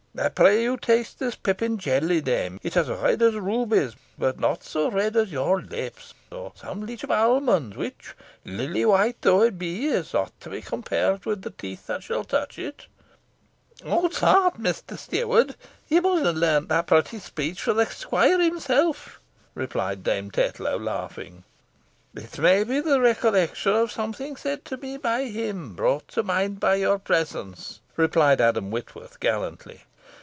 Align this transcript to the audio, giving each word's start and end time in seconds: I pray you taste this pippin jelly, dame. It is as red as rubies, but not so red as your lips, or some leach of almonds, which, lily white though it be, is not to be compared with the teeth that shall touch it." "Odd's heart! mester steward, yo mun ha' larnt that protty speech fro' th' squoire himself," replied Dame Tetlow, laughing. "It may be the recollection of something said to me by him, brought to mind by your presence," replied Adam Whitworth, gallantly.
I 0.19 0.27
pray 0.27 0.63
you 0.63 0.75
taste 0.75 1.19
this 1.19 1.35
pippin 1.35 1.77
jelly, 1.77 2.19
dame. 2.19 2.59
It 2.63 2.75
is 2.75 2.89
as 2.89 2.89
red 2.89 3.21
as 3.21 3.35
rubies, 3.35 3.95
but 4.19 4.37
not 4.37 4.61
so 4.61 4.91
red 4.91 5.15
as 5.15 5.31
your 5.31 5.61
lips, 5.61 6.13
or 6.29 6.51
some 6.53 6.85
leach 6.85 7.05
of 7.05 7.11
almonds, 7.11 7.77
which, 7.77 8.13
lily 8.43 8.83
white 8.83 9.15
though 9.21 9.41
it 9.43 9.57
be, 9.57 9.85
is 9.85 10.13
not 10.13 10.33
to 10.41 10.49
be 10.49 10.61
compared 10.61 11.23
with 11.25 11.43
the 11.43 11.49
teeth 11.49 11.87
that 11.87 12.03
shall 12.03 12.25
touch 12.25 12.59
it." 12.59 12.87
"Odd's 13.85 14.19
heart! 14.19 14.59
mester 14.59 14.97
steward, 14.97 15.55
yo 15.87 16.01
mun 16.01 16.25
ha' 16.25 16.37
larnt 16.37 16.67
that 16.67 16.87
protty 16.87 17.17
speech 17.17 17.61
fro' 17.61 17.73
th' 17.81 17.93
squoire 17.93 18.37
himself," 18.41 19.21
replied 19.55 20.03
Dame 20.03 20.29
Tetlow, 20.29 20.77
laughing. 20.77 21.45
"It 22.13 22.37
may 22.37 22.65
be 22.65 22.81
the 22.81 22.99
recollection 22.99 23.71
of 23.71 23.93
something 23.93 24.35
said 24.35 24.65
to 24.65 24.75
me 24.75 24.97
by 24.97 25.27
him, 25.27 25.73
brought 25.73 26.09
to 26.09 26.21
mind 26.21 26.59
by 26.59 26.75
your 26.75 26.99
presence," 26.99 27.79
replied 27.95 28.41
Adam 28.41 28.71
Whitworth, 28.71 29.17
gallantly. 29.21 29.83